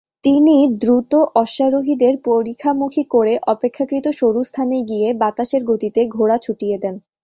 তিনি 0.23 0.53
দ্রুত 0.81 1.11
অশ্বারোহীদের 1.35 2.13
পরিখামুখী 2.27 3.03
করে 3.13 3.33
অপেক্ষাকৃত 3.53 4.05
সরু 4.19 4.41
স্থানে 4.43 4.77
গিয়ে 4.89 5.07
বাতাসের 5.21 5.61
গতিতে 5.69 6.01
ঘোড়া 6.15 6.37
ছুটিয়ে 6.37 6.77
দেন। 6.83 6.95